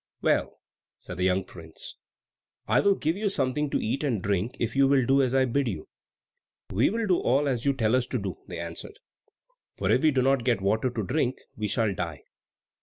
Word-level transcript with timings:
"Well," 0.23 0.57
said 0.97 1.17
the 1.17 1.25
young 1.25 1.43
prince, 1.43 1.95
"I 2.67 2.79
will 2.79 2.95
give 2.95 3.15
you 3.15 3.29
something 3.29 3.69
to 3.69 3.79
eat 3.79 4.03
and 4.03 4.19
drink 4.19 4.57
if 4.59 4.75
you 4.75 4.87
will 4.87 5.05
do 5.05 5.21
as 5.21 5.35
I 5.35 5.45
bid 5.45 5.67
you." 5.67 5.89
"We 6.71 6.89
will 6.89 7.05
do 7.05 7.17
all 7.19 7.47
you 7.55 7.73
tell 7.73 7.95
us 7.95 8.07
to 8.07 8.17
do," 8.17 8.39
they 8.47 8.57
answered, 8.59 8.97
"for 9.77 9.91
if 9.91 10.01
we 10.01 10.09
do 10.09 10.23
not 10.23 10.43
get 10.43 10.59
water 10.59 10.89
to 10.89 11.03
drink, 11.03 11.37
we 11.55 11.67
shall 11.67 11.93
die." 11.93 12.23